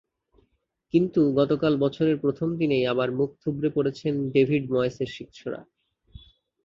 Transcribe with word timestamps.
কিন্তু 0.93 1.21
গতকাল 1.39 1.73
বছরের 1.77 2.17
প্রথম 2.17 2.49
দিনেই 2.57 2.83
আবার 2.87 3.09
মুখ 3.11 3.29
থুবড়ে 3.41 3.69
পড়েছেন 3.69 4.13
ডেভিড 4.31 4.63
ময়েসের 4.71 5.09
শিষ্যরা। 5.09 5.61